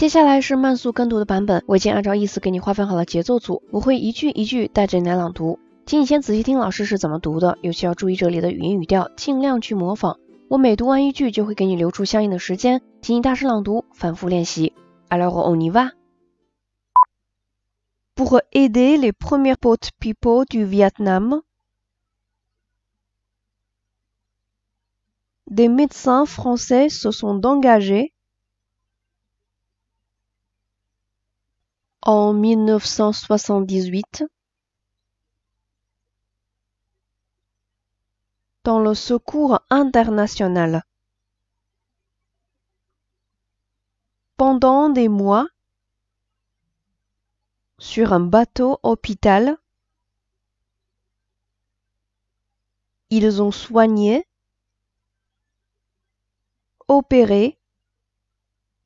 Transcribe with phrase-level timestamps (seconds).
[0.00, 10.18] 接下来是慢速跟读的版本，我已经按照意思给你划分好了节奏组，我会一句一句带着你来朗读，请你先仔细听老师是怎么读的，尤其要注意这里的语音语调，尽量去模仿。
[10.48, 14.72] 我每读完一句就会给你留出相应的时间，请你大声朗读，反复练习。
[15.10, 15.90] Alors on y va.
[18.16, 21.42] Pour aider les premiers boat people du Vietnam,
[25.46, 28.14] des médecins français se sont engagés
[32.02, 34.24] en 1978
[38.64, 40.82] dans le secours international.
[44.36, 45.46] Pendant des mois,
[47.78, 49.56] sur un bateau hôpital,
[53.10, 54.26] ils ont soigné,
[56.88, 57.58] opéré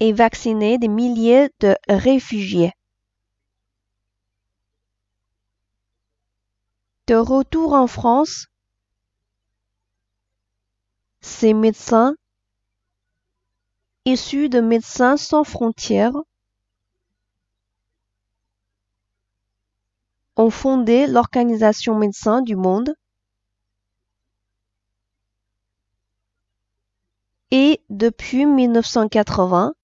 [0.00, 2.72] et vacciné des milliers de réfugiés.
[7.06, 8.48] De retour en France,
[11.20, 12.16] ces médecins,
[14.04, 16.16] issus de Médecins sans frontières,
[20.34, 22.96] ont fondé l'Organisation Médecins du Monde
[27.52, 29.74] et depuis 1980,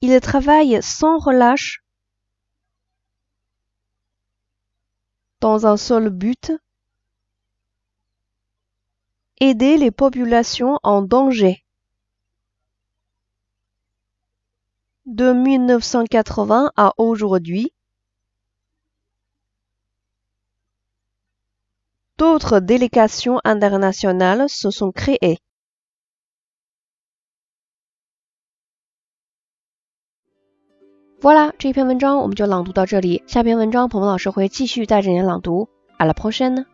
[0.00, 1.83] ils travaillent sans relâche
[5.44, 6.52] dans un seul but,
[9.42, 11.62] aider les populations en danger.
[15.04, 17.74] De 1980 à aujourd'hui,
[22.16, 25.40] d'autres délégations internationales se sont créées.
[31.24, 33.22] 好啦，这篇文章我们就朗读到这里。
[33.26, 35.70] 下篇文章，鹏鹏老师会继续带着您朗读。
[35.96, 36.66] À la prochaine。